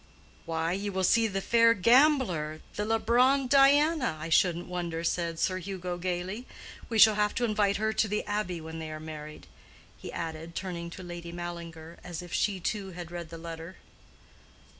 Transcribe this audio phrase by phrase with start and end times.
[0.47, 5.59] "Why, you will see the fair gambler, the Leubronn Diana, I shouldn't wonder," said Sir
[5.59, 6.47] Hugo, gaily.
[6.89, 9.45] "We shall have to invite her to the Abbey, when they are married,"
[9.99, 13.75] he added, turning to Lady Mallinger, as if she too had read the letter.